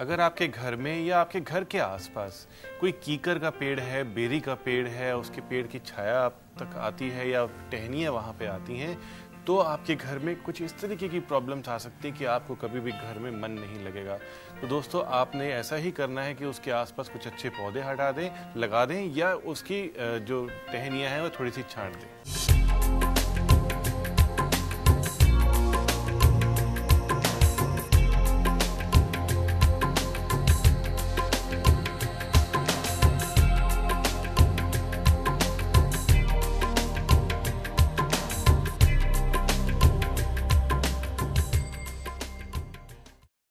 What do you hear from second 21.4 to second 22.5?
थोड़ी सी छाट दें।